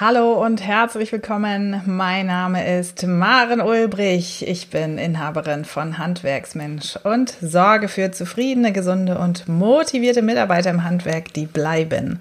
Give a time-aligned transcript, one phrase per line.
[0.00, 1.82] Hallo und herzlich willkommen.
[1.84, 4.46] Mein Name ist Maren Ulbrich.
[4.46, 11.32] Ich bin Inhaberin von Handwerksmensch und sorge für zufriedene, gesunde und motivierte Mitarbeiter im Handwerk,
[11.32, 12.20] die bleiben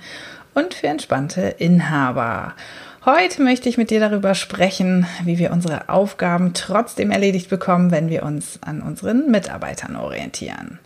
[0.56, 2.56] und für entspannte Inhaber.
[3.06, 8.10] Heute möchte ich mit dir darüber sprechen, wie wir unsere Aufgaben trotzdem erledigt bekommen, wenn
[8.10, 10.80] wir uns an unseren Mitarbeitern orientieren.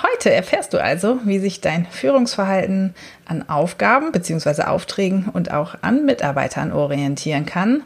[0.00, 2.94] Heute erfährst du also, wie sich dein Führungsverhalten
[3.26, 4.62] an Aufgaben bzw.
[4.62, 7.82] Aufträgen und auch an Mitarbeitern orientieren kann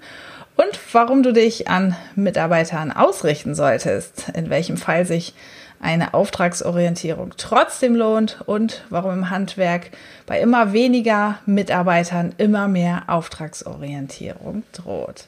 [0.57, 5.33] und warum du dich an Mitarbeitern ausrichten solltest, in welchem Fall sich
[5.81, 9.91] eine Auftragsorientierung trotzdem lohnt und warum im Handwerk
[10.27, 15.27] bei immer weniger Mitarbeitern immer mehr Auftragsorientierung droht.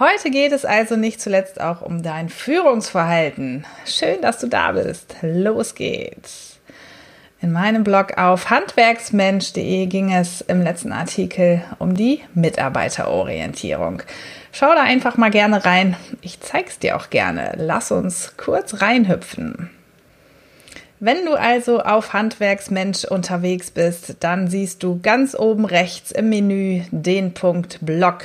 [0.00, 3.66] Heute geht es also nicht zuletzt auch um dein Führungsverhalten.
[3.84, 5.16] Schön, dass du da bist.
[5.20, 6.58] Los geht's.
[7.42, 14.02] In meinem Blog auf handwerksmensch.de ging es im letzten Artikel um die Mitarbeiterorientierung.
[14.52, 15.96] Schau da einfach mal gerne rein.
[16.22, 17.52] Ich zeig's dir auch gerne.
[17.58, 19.68] Lass uns kurz reinhüpfen.
[20.98, 26.84] Wenn du also auf Handwerksmensch unterwegs bist, dann siehst du ganz oben rechts im Menü
[26.90, 28.24] den Punkt Blog.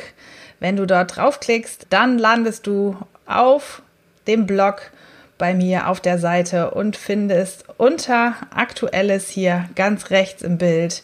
[0.59, 3.81] Wenn du dort draufklickst, dann landest du auf
[4.27, 4.91] dem Blog
[5.37, 11.03] bei mir auf der Seite und findest unter Aktuelles hier ganz rechts im Bild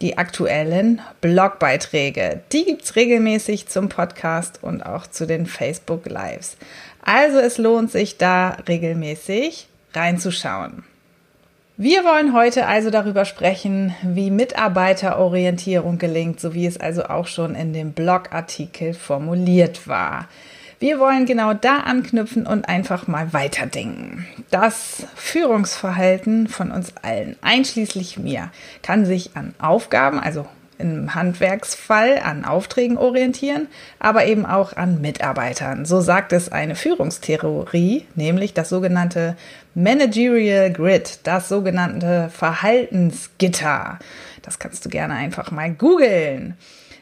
[0.00, 2.40] die aktuellen Blogbeiträge.
[2.52, 6.56] Die gibt es regelmäßig zum Podcast und auch zu den Facebook Lives.
[7.02, 10.84] Also es lohnt sich da regelmäßig reinzuschauen.
[11.80, 17.54] Wir wollen heute also darüber sprechen, wie Mitarbeiterorientierung gelingt, so wie es also auch schon
[17.54, 20.26] in dem Blogartikel formuliert war.
[20.80, 24.26] Wir wollen genau da anknüpfen und einfach mal weiterdenken.
[24.50, 28.50] Das Führungsverhalten von uns allen, einschließlich mir,
[28.82, 30.48] kann sich an Aufgaben, also
[30.78, 35.84] im Handwerksfall an Aufträgen orientieren, aber eben auch an Mitarbeitern.
[35.84, 39.36] So sagt es eine Führungstheorie, nämlich das sogenannte
[39.74, 43.98] Managerial Grid, das sogenannte Verhaltensgitter.
[44.42, 46.54] Das kannst du gerne einfach mal googeln.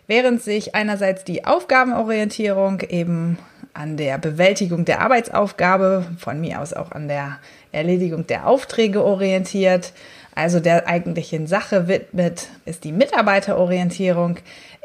[0.07, 3.39] Während sich einerseits die Aufgabenorientierung eben
[3.75, 7.39] an der Bewältigung der Arbeitsaufgabe, von mir aus auch an der
[7.73, 9.93] Erledigung der Aufträge orientiert,
[10.37, 14.37] also der eigentlichen Sache widmet, ist die Mitarbeiterorientierung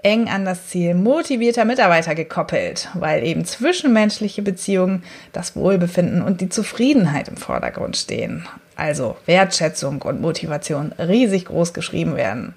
[0.02, 5.04] eng an das Ziel motivierter Mitarbeiter gekoppelt, weil eben zwischenmenschliche Beziehungen,
[5.34, 8.48] das Wohlbefinden und die Zufriedenheit im Vordergrund stehen.
[8.78, 12.56] Also Wertschätzung und Motivation riesig groß geschrieben werden.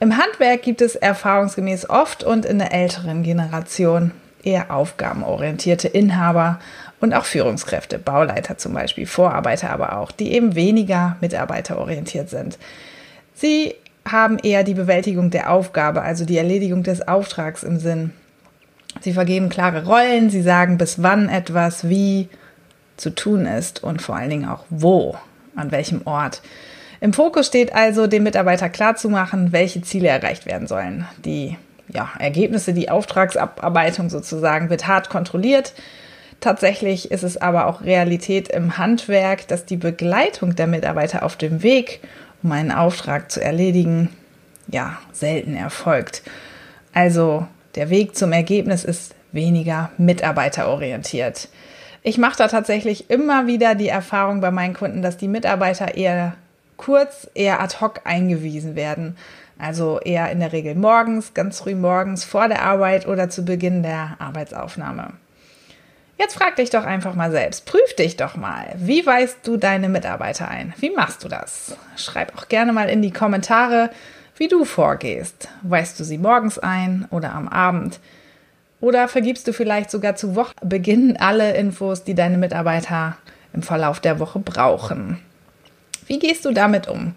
[0.00, 4.10] Im Handwerk gibt es erfahrungsgemäß oft und in der älteren Generation
[4.42, 6.58] eher aufgabenorientierte Inhaber
[7.00, 12.58] und auch Führungskräfte, Bauleiter zum Beispiel, Vorarbeiter aber auch, die eben weniger mitarbeiterorientiert sind.
[13.34, 13.74] Sie
[14.06, 18.12] haben eher die Bewältigung der Aufgabe, also die Erledigung des Auftrags im Sinn.
[19.00, 22.28] Sie vergeben klare Rollen, sie sagen, bis wann etwas wie
[22.96, 25.16] zu tun ist und vor allen Dingen auch wo,
[25.56, 26.42] an welchem Ort.
[27.00, 31.06] Im Fokus steht also, dem Mitarbeiter klarzumachen, welche Ziele erreicht werden sollen.
[31.24, 31.56] Die
[31.88, 35.72] ja, Ergebnisse, die Auftragsabarbeitung sozusagen wird hart kontrolliert.
[36.40, 41.62] Tatsächlich ist es aber auch Realität im Handwerk, dass die Begleitung der Mitarbeiter auf dem
[41.62, 42.00] Weg,
[42.42, 44.08] um einen Auftrag zu erledigen,
[44.68, 46.22] ja, selten erfolgt.
[46.94, 51.48] Also der Weg zum Ergebnis ist weniger mitarbeiterorientiert.
[52.02, 56.34] Ich mache da tatsächlich immer wieder die Erfahrung bei meinen Kunden, dass die Mitarbeiter eher
[56.78, 59.16] kurz, eher ad hoc eingewiesen werden.
[59.58, 63.82] Also eher in der Regel morgens, ganz früh morgens vor der Arbeit oder zu Beginn
[63.82, 65.12] der Arbeitsaufnahme.
[66.20, 68.74] Jetzt frag dich doch einfach mal selbst, prüf dich doch mal.
[68.76, 70.74] Wie weist du deine Mitarbeiter ein?
[70.78, 71.74] Wie machst du das?
[71.96, 73.88] Schreib auch gerne mal in die Kommentare,
[74.36, 75.48] wie du vorgehst.
[75.62, 78.00] Weist du sie morgens ein oder am Abend?
[78.82, 83.16] Oder vergibst du vielleicht sogar zu Wochenbeginn alle Infos, die deine Mitarbeiter
[83.54, 85.22] im Verlauf der Woche brauchen?
[86.06, 87.14] Wie gehst du damit um?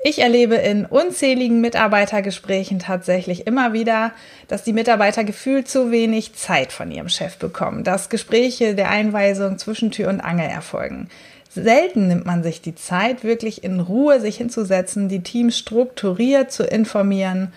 [0.00, 4.12] Ich erlebe in unzähligen Mitarbeitergesprächen tatsächlich immer wieder,
[4.46, 9.58] dass die Mitarbeiter gefühlt zu wenig Zeit von ihrem Chef bekommen, dass Gespräche der Einweisung
[9.58, 11.08] zwischen Tür und Angel erfolgen.
[11.50, 16.62] Selten nimmt man sich die Zeit, wirklich in Ruhe sich hinzusetzen, die Teams strukturiert zu
[16.62, 17.52] informieren,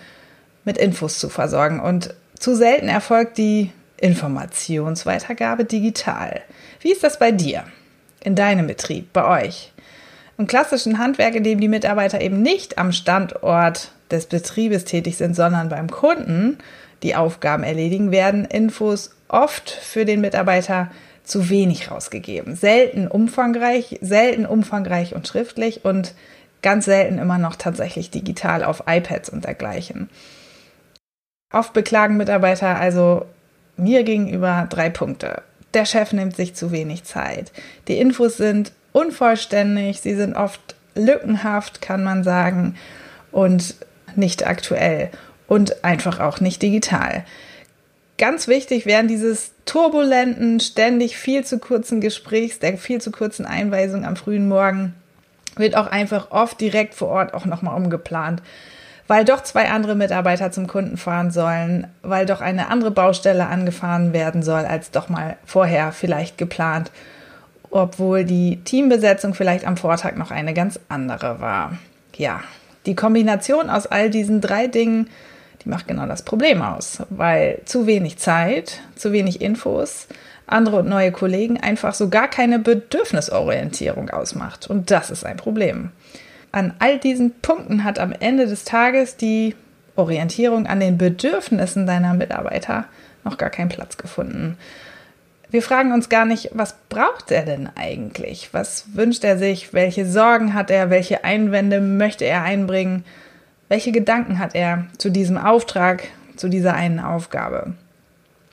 [0.64, 1.78] mit Infos zu versorgen.
[1.78, 6.40] Und zu selten erfolgt die Informationsweitergabe digital.
[6.80, 7.64] Wie ist das bei dir?
[8.24, 9.72] In deinem Betrieb, bei euch?
[10.38, 15.34] Im klassischen Handwerk, in dem die Mitarbeiter eben nicht am Standort des Betriebes tätig sind,
[15.36, 16.58] sondern beim Kunden
[17.02, 20.90] die Aufgaben erledigen, werden Infos oft für den Mitarbeiter
[21.24, 22.56] zu wenig rausgegeben.
[22.56, 26.14] Selten umfangreich, selten umfangreich und schriftlich und
[26.62, 30.08] ganz selten immer noch tatsächlich digital auf iPads und dergleichen.
[31.52, 33.26] Oft beklagen Mitarbeiter also
[33.76, 35.42] mir gegenüber drei Punkte.
[35.74, 37.52] Der Chef nimmt sich zu wenig Zeit.
[37.88, 40.60] Die Infos sind unvollständig, sie sind oft
[40.94, 42.76] lückenhaft, kann man sagen,
[43.30, 43.74] und
[44.14, 45.10] nicht aktuell
[45.48, 47.24] und einfach auch nicht digital.
[48.18, 54.04] Ganz wichtig während dieses turbulenten, ständig viel zu kurzen Gesprächs, der viel zu kurzen Einweisung
[54.04, 54.94] am frühen Morgen,
[55.56, 58.42] wird auch einfach oft direkt vor Ort auch nochmal umgeplant
[59.12, 64.14] weil doch zwei andere Mitarbeiter zum Kunden fahren sollen, weil doch eine andere Baustelle angefahren
[64.14, 66.90] werden soll, als doch mal vorher vielleicht geplant,
[67.72, 71.76] obwohl die Teambesetzung vielleicht am Vortag noch eine ganz andere war.
[72.14, 72.42] Ja,
[72.86, 75.08] die Kombination aus all diesen drei Dingen,
[75.64, 80.06] die macht genau das Problem aus, weil zu wenig Zeit, zu wenig Infos,
[80.46, 84.68] andere und neue Kollegen einfach so gar keine Bedürfnisorientierung ausmacht.
[84.68, 85.90] Und das ist ein Problem
[86.52, 89.56] an all diesen Punkten hat am Ende des Tages die
[89.96, 92.84] Orientierung an den Bedürfnissen deiner Mitarbeiter
[93.24, 94.56] noch gar keinen Platz gefunden.
[95.52, 98.48] Wir fragen uns gar nicht, was braucht er denn eigentlich?
[98.52, 99.74] Was wünscht er sich?
[99.74, 100.88] Welche Sorgen hat er?
[100.88, 103.04] Welche Einwände möchte er einbringen?
[103.68, 106.04] Welche Gedanken hat er zu diesem Auftrag,
[106.36, 107.74] zu dieser einen Aufgabe?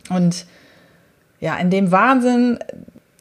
[0.09, 0.45] Und
[1.39, 2.59] ja, in dem Wahnsinn,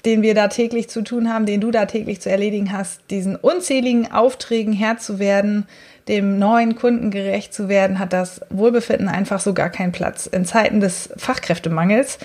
[0.04, 3.36] den wir da täglich zu tun haben, den du da täglich zu erledigen hast, diesen
[3.36, 5.68] unzähligen Aufträgen Herr zu werden,
[6.08, 10.26] dem neuen Kunden gerecht zu werden, hat das Wohlbefinden einfach so gar keinen Platz.
[10.26, 12.18] In Zeiten des Fachkräftemangels,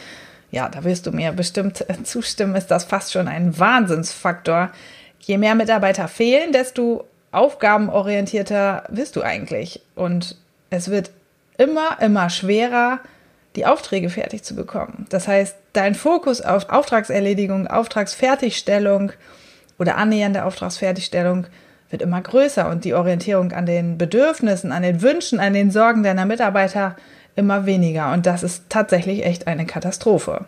[0.54, 4.70] ja, da wirst du mir bestimmt zustimmen, ist das fast schon ein Wahnsinnsfaktor.
[5.20, 9.82] Je mehr Mitarbeiter fehlen, desto aufgabenorientierter wirst du eigentlich.
[9.96, 10.38] Und
[10.70, 11.10] es wird
[11.58, 13.00] immer, immer schwerer,
[13.56, 15.08] die Aufträge fertig zu bekommen.
[15.10, 19.12] Das heißt, dein Fokus auf Auftragserledigung, Auftragsfertigstellung
[19.80, 21.48] oder annähernde Auftragsfertigstellung
[21.90, 26.04] wird immer größer und die Orientierung an den Bedürfnissen, an den Wünschen, an den Sorgen
[26.04, 26.96] deiner Mitarbeiter
[27.36, 28.14] immer weniger.
[28.14, 30.46] Und das ist tatsächlich echt eine Katastrophe.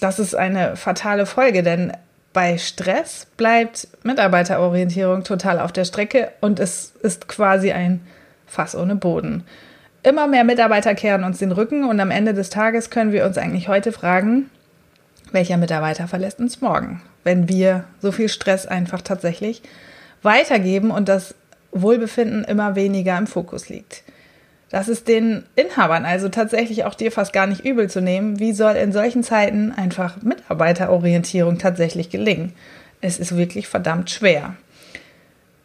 [0.00, 1.92] Das ist eine fatale Folge, denn
[2.32, 8.06] bei Stress bleibt Mitarbeiterorientierung total auf der Strecke und es ist quasi ein
[8.46, 9.44] Fass ohne Boden.
[10.02, 13.38] Immer mehr Mitarbeiter kehren uns den Rücken und am Ende des Tages können wir uns
[13.38, 14.50] eigentlich heute fragen,
[15.32, 19.62] welcher Mitarbeiter verlässt uns morgen, wenn wir so viel Stress einfach tatsächlich
[20.22, 21.34] weitergeben und das
[21.72, 24.04] Wohlbefinden immer weniger im Fokus liegt.
[24.68, 28.40] Das ist den Inhabern, also tatsächlich auch dir fast gar nicht übel zu nehmen.
[28.40, 32.52] Wie soll in solchen Zeiten einfach Mitarbeiterorientierung tatsächlich gelingen?
[33.00, 34.56] Es ist wirklich verdammt schwer.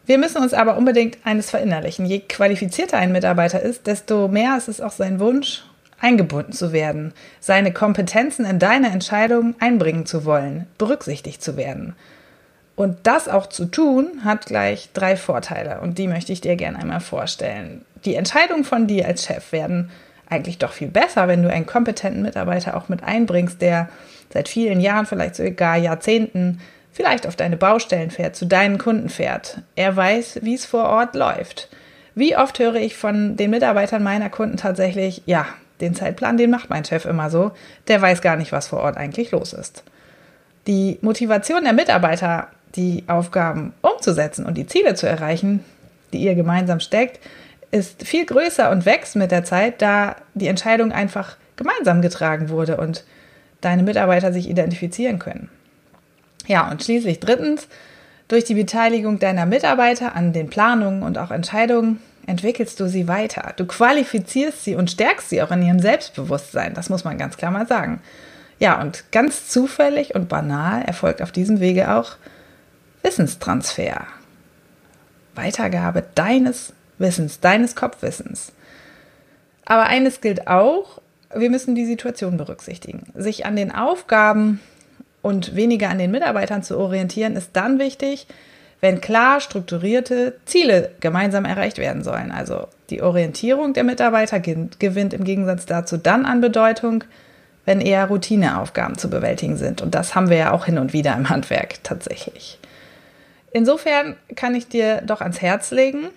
[0.06, 2.06] Wir müssen uns aber unbedingt eines verinnerlichen.
[2.06, 5.64] Je qualifizierter ein Mitarbeiter ist, desto mehr ist es auch sein Wunsch,
[6.00, 11.94] eingebunden zu werden, seine Kompetenzen in deine Entscheidungen einbringen zu wollen, berücksichtigt zu werden.
[12.74, 16.78] Und das auch zu tun, hat gleich drei Vorteile und die möchte ich dir gerne
[16.78, 17.84] einmal vorstellen.
[18.04, 19.90] Die Entscheidungen von dir als Chef werden
[20.28, 23.88] eigentlich doch viel besser, wenn du einen kompetenten Mitarbeiter auch mit einbringst, der
[24.32, 26.60] seit vielen Jahren, vielleicht sogar Jahrzehnten
[26.92, 29.58] vielleicht auf deine Baustellen fährt, zu deinen Kunden fährt.
[29.76, 31.68] Er weiß, wie es vor Ort läuft.
[32.14, 35.46] Wie oft höre ich von den Mitarbeitern meiner Kunden tatsächlich, ja,
[35.80, 37.52] den Zeitplan, den macht mein Chef immer so,
[37.88, 39.82] der weiß gar nicht, was vor Ort eigentlich los ist.
[40.66, 45.64] Die Motivation der Mitarbeiter, die Aufgaben umzusetzen und die Ziele zu erreichen,
[46.12, 47.20] die ihr gemeinsam steckt,
[47.70, 52.76] ist viel größer und wächst mit der Zeit, da die Entscheidung einfach gemeinsam getragen wurde
[52.76, 53.04] und
[53.60, 55.48] deine Mitarbeiter sich identifizieren können.
[56.46, 57.68] Ja, und schließlich drittens,
[58.28, 63.52] durch die Beteiligung deiner Mitarbeiter an den Planungen und auch Entscheidungen entwickelst du sie weiter.
[63.56, 66.74] Du qualifizierst sie und stärkst sie auch in ihrem Selbstbewusstsein.
[66.74, 68.00] Das muss man ganz klar mal sagen.
[68.58, 72.16] Ja, und ganz zufällig und banal erfolgt auf diesem Wege auch
[73.02, 74.06] Wissenstransfer.
[75.34, 78.52] Weitergabe deines Wissens, deines Kopfwissens.
[79.64, 81.00] Aber eines gilt auch,
[81.34, 83.06] wir müssen die Situation berücksichtigen.
[83.14, 84.60] Sich an den Aufgaben
[85.22, 88.26] und weniger an den Mitarbeitern zu orientieren, ist dann wichtig,
[88.80, 92.32] wenn klar strukturierte Ziele gemeinsam erreicht werden sollen.
[92.32, 97.04] Also die Orientierung der Mitarbeiter gewinnt im Gegensatz dazu dann an Bedeutung,
[97.64, 99.80] wenn eher Routineaufgaben zu bewältigen sind.
[99.82, 102.58] Und das haben wir ja auch hin und wieder im Handwerk tatsächlich.
[103.52, 106.08] Insofern kann ich dir doch ans Herz legen,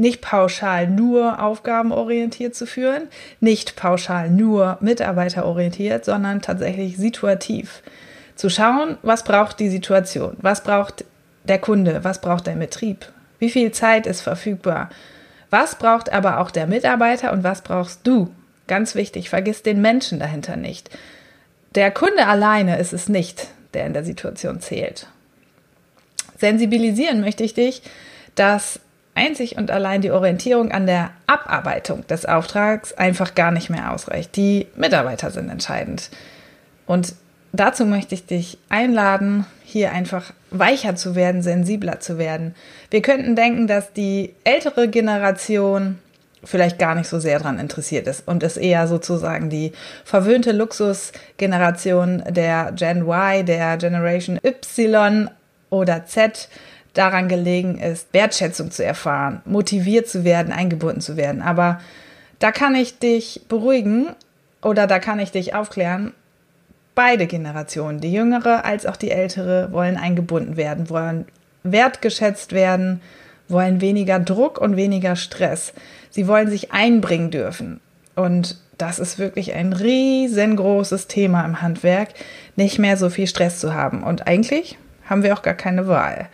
[0.00, 3.08] nicht pauschal nur aufgabenorientiert zu führen,
[3.40, 7.82] nicht pauschal nur mitarbeiterorientiert, sondern tatsächlich situativ.
[8.34, 11.04] Zu schauen, was braucht die Situation, was braucht
[11.44, 14.88] der Kunde, was braucht der Betrieb, wie viel Zeit ist verfügbar,
[15.50, 18.30] was braucht aber auch der Mitarbeiter und was brauchst du.
[18.68, 20.88] Ganz wichtig, vergiss den Menschen dahinter nicht.
[21.74, 25.08] Der Kunde alleine ist es nicht, der in der Situation zählt.
[26.40, 27.82] Sensibilisieren möchte ich dich,
[28.34, 28.80] dass
[29.14, 34.34] einzig und allein die Orientierung an der Abarbeitung des Auftrags einfach gar nicht mehr ausreicht.
[34.36, 36.10] Die Mitarbeiter sind entscheidend.
[36.86, 37.14] Und
[37.52, 42.54] dazu möchte ich dich einladen, hier einfach weicher zu werden, sensibler zu werden.
[42.90, 45.98] Wir könnten denken, dass die ältere Generation
[46.42, 49.72] vielleicht gar nicht so sehr daran interessiert ist und es eher sozusagen die
[50.04, 55.28] verwöhnte Luxusgeneration der Gen Y, der Generation Y
[55.70, 56.48] oder Z
[56.94, 61.40] daran gelegen ist, Wertschätzung zu erfahren, motiviert zu werden, eingebunden zu werden.
[61.40, 61.80] Aber
[62.38, 64.08] da kann ich dich beruhigen
[64.62, 66.12] oder da kann ich dich aufklären.
[66.94, 71.26] Beide Generationen, die jüngere als auch die ältere, wollen eingebunden werden, wollen
[71.62, 73.00] wertgeschätzt werden,
[73.48, 75.72] wollen weniger Druck und weniger Stress.
[76.10, 77.80] Sie wollen sich einbringen dürfen.
[78.16, 82.08] Und das ist wirklich ein riesengroßes Thema im Handwerk,
[82.56, 84.02] nicht mehr so viel Stress zu haben.
[84.02, 84.78] Und eigentlich
[85.10, 86.30] haben wir auch gar keine Wahl.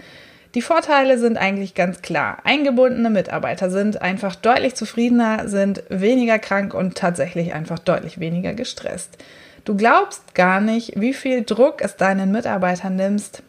[0.54, 2.38] Die Vorteile sind eigentlich ganz klar.
[2.45, 9.18] Eingebundene Mitarbeiter sind einfach deutlich zufriedener, sind weniger krank und tatsächlich einfach deutlich weniger gestresst.
[9.66, 13.42] Du glaubst gar nicht, wie viel Druck es deinen Mitarbeitern nimmst,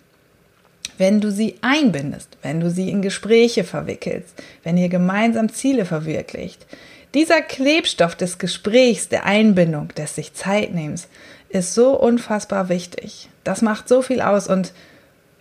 [0.98, 6.66] wenn du sie einbindest, wenn du sie in Gespräche verwickelst, wenn ihr gemeinsam Ziele verwirklicht.
[7.14, 11.08] Dieser Klebstoff des Gesprächs, der Einbindung, des sich Zeit nimmst,
[11.50, 13.30] ist so unfassbar wichtig.
[13.44, 14.74] Das macht so viel aus und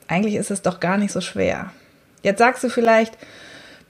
[0.08, 1.72] eigentlich ist es doch gar nicht so schwer.
[2.22, 3.16] Jetzt sagst du vielleicht,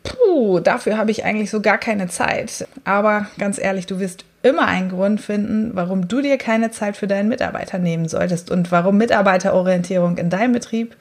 [0.02, 2.66] puh, dafür habe ich eigentlich so gar keine Zeit.
[2.84, 7.06] Aber ganz ehrlich, du wirst immer einen Grund finden, warum du dir keine Zeit für
[7.06, 10.96] deinen Mitarbeiter nehmen solltest und warum Mitarbeiterorientierung in deinem Betrieb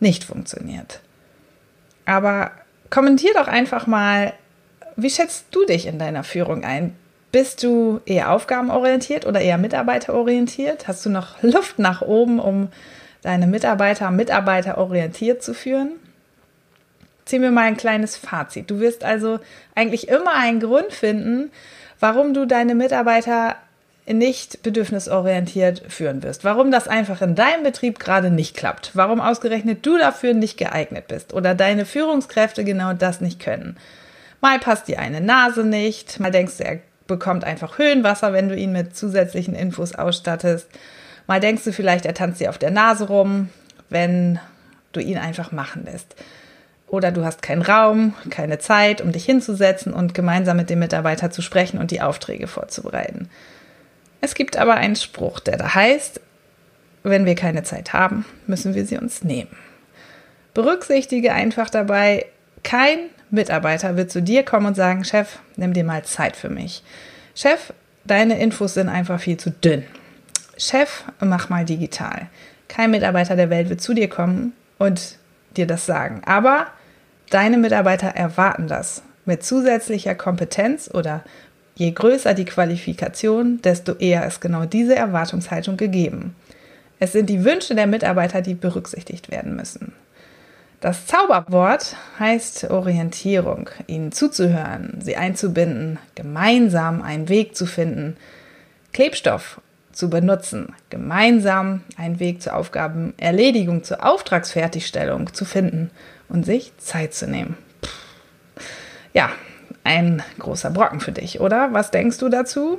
[0.00, 1.00] nicht funktioniert.
[2.04, 2.50] Aber
[2.90, 4.32] kommentier doch einfach mal,
[4.96, 6.94] wie schätzt du dich in deiner Führung ein?
[7.32, 10.88] Bist du eher aufgabenorientiert oder eher mitarbeiterorientiert?
[10.88, 12.68] Hast du noch Luft nach oben, um
[13.26, 15.92] deine Mitarbeiter mitarbeiterorientiert zu führen?
[17.24, 18.70] Ziehen wir mal ein kleines Fazit.
[18.70, 19.40] Du wirst also
[19.74, 21.50] eigentlich immer einen Grund finden,
[21.98, 23.56] warum du deine Mitarbeiter
[24.06, 26.44] nicht bedürfnisorientiert führen wirst.
[26.44, 28.92] Warum das einfach in deinem Betrieb gerade nicht klappt.
[28.94, 33.76] Warum ausgerechnet du dafür nicht geeignet bist oder deine Führungskräfte genau das nicht können.
[34.40, 36.78] Mal passt dir eine Nase nicht, mal denkst du, er
[37.08, 40.68] bekommt einfach Höhenwasser, wenn du ihn mit zusätzlichen Infos ausstattest.
[41.26, 43.48] Mal denkst du vielleicht, er tanzt dir auf der Nase rum,
[43.88, 44.38] wenn
[44.92, 46.14] du ihn einfach machen lässt.
[46.88, 51.30] Oder du hast keinen Raum, keine Zeit, um dich hinzusetzen und gemeinsam mit dem Mitarbeiter
[51.30, 53.28] zu sprechen und die Aufträge vorzubereiten.
[54.20, 56.20] Es gibt aber einen Spruch, der da heißt,
[57.02, 59.56] wenn wir keine Zeit haben, müssen wir sie uns nehmen.
[60.54, 62.26] Berücksichtige einfach dabei,
[62.62, 62.98] kein
[63.30, 66.82] Mitarbeiter wird zu dir kommen und sagen, Chef, nimm dir mal Zeit für mich.
[67.34, 67.72] Chef,
[68.04, 69.84] deine Infos sind einfach viel zu dünn.
[70.56, 72.28] Chef, mach mal digital.
[72.68, 75.18] Kein Mitarbeiter der Welt wird zu dir kommen und
[75.56, 76.22] dir das sagen.
[76.26, 76.66] Aber
[77.30, 81.24] deine Mitarbeiter erwarten das mit zusätzlicher Kompetenz oder
[81.78, 86.34] Je größer die Qualifikation, desto eher ist genau diese Erwartungshaltung gegeben.
[86.98, 89.92] Es sind die Wünsche der Mitarbeiter, die berücksichtigt werden müssen.
[90.80, 98.16] Das Zauberwort heißt Orientierung, ihnen zuzuhören, sie einzubinden, gemeinsam einen Weg zu finden,
[98.94, 99.60] Klebstoff
[99.96, 105.90] zu benutzen, gemeinsam einen Weg zur Aufgabenerledigung, zur Auftragsfertigstellung zu finden
[106.28, 107.56] und sich Zeit zu nehmen.
[109.14, 109.30] Ja,
[109.84, 111.72] ein großer Brocken für dich, oder?
[111.72, 112.78] Was denkst du dazu?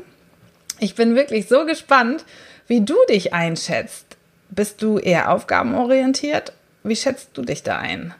[0.80, 2.24] Ich bin wirklich so gespannt,
[2.68, 4.18] wie du dich einschätzt.
[4.50, 6.54] Bist du eher aufgabenorientiert?
[6.84, 8.14] Wie schätzt du dich da ein?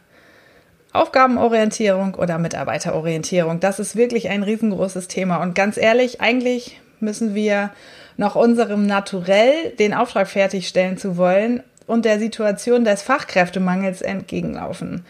[0.92, 5.36] Aufgabenorientierung oder Mitarbeiterorientierung, das ist wirklich ein riesengroßes Thema.
[5.36, 7.70] Und ganz ehrlich, eigentlich müssen wir
[8.16, 15.04] noch unserem Naturell, den Auftrag fertigstellen zu wollen und der Situation des Fachkräftemangels entgegenlaufen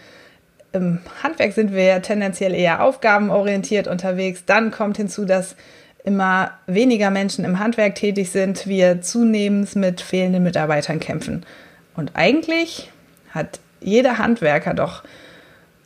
[0.72, 4.44] im Handwerk sind wir tendenziell eher aufgabenorientiert unterwegs.
[4.46, 5.56] Dann kommt hinzu, dass
[6.04, 11.44] immer weniger Menschen im Handwerk tätig sind, wir zunehmend mit fehlenden Mitarbeitern kämpfen.
[11.96, 12.90] Und eigentlich
[13.30, 15.02] hat jeder Handwerker doch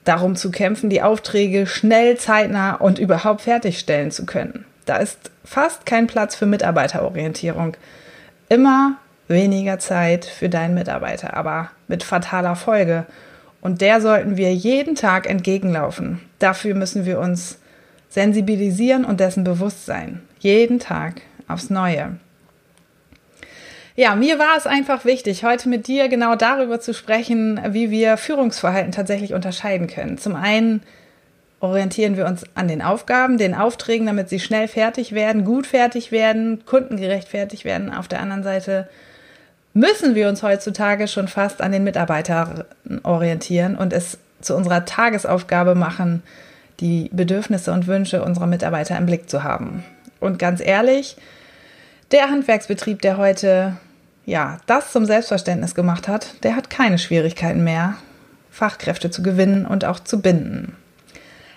[0.05, 4.65] darum zu kämpfen, die Aufträge schnell, zeitnah und überhaupt fertigstellen zu können.
[4.93, 7.79] Da ist fast kein Platz für Mitarbeiterorientierung.
[8.51, 13.07] Immer weniger Zeit für deinen Mitarbeiter, aber mit fataler Folge.
[13.63, 16.21] Und der sollten wir jeden Tag entgegenlaufen.
[16.41, 17.59] Dafür müssen wir uns
[18.11, 20.21] sensibilisieren und dessen bewusst sein.
[20.41, 22.19] Jeden Tag aufs Neue.
[23.97, 28.19] Ja, mir war es einfach wichtig, heute mit dir genau darüber zu sprechen, wie wir
[28.19, 30.19] Führungsverhalten tatsächlich unterscheiden können.
[30.19, 30.83] Zum einen
[31.63, 36.11] orientieren wir uns an den Aufgaben, den Aufträgen, damit sie schnell fertig werden, gut fertig
[36.11, 37.95] werden, kundengerecht fertig werden.
[37.95, 38.89] Auf der anderen Seite
[39.73, 42.65] müssen wir uns heutzutage schon fast an den Mitarbeitern
[43.05, 46.25] orientieren und es zu unserer Tagesaufgabe machen,
[46.81, 49.85] die Bedürfnisse und Wünsche unserer Mitarbeiter im Blick zu haben.
[50.19, 51.17] Und ganz ehrlich,
[52.11, 53.77] der Handwerksbetrieb, der heute
[54.27, 57.95] ja, das zum Selbstverständnis gemacht hat, der hat keine Schwierigkeiten mehr,
[58.51, 60.77] Fachkräfte zu gewinnen und auch zu binden.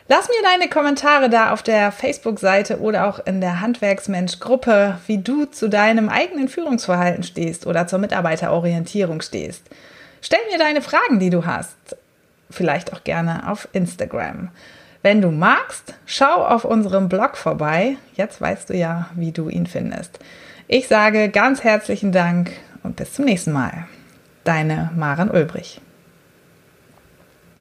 [0.08, 5.46] Lass mir deine Kommentare da auf der Facebook-Seite oder auch in der Handwerksmensch-Gruppe, wie du
[5.46, 9.64] zu deinem eigenen Führungsverhalten stehst oder zur Mitarbeiterorientierung stehst.
[10.22, 11.76] Stell mir deine Fragen, die du hast.
[12.52, 14.50] Vielleicht auch gerne auf Instagram.
[15.02, 17.98] Wenn du magst, schau auf unserem Blog vorbei.
[18.16, 20.20] Jetzt weißt du ja, wie du ihn findest.
[20.68, 22.52] Ich sage ganz herzlichen Dank
[22.84, 23.88] und bis zum nächsten Mal.
[24.44, 25.82] Deine Maren Ulbrich.